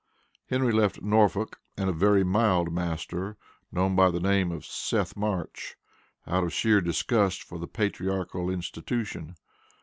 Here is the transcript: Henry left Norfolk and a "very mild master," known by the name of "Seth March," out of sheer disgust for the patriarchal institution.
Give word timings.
Henry 0.47 0.71
left 0.73 1.03
Norfolk 1.03 1.59
and 1.77 1.87
a 1.87 1.93
"very 1.93 2.23
mild 2.23 2.73
master," 2.73 3.37
known 3.71 3.95
by 3.95 4.09
the 4.09 4.19
name 4.19 4.51
of 4.51 4.65
"Seth 4.65 5.15
March," 5.15 5.75
out 6.25 6.43
of 6.43 6.51
sheer 6.51 6.81
disgust 6.81 7.43
for 7.43 7.59
the 7.59 7.67
patriarchal 7.67 8.49
institution. 8.49 9.35